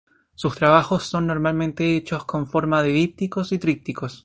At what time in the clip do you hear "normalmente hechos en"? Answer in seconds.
1.27-2.47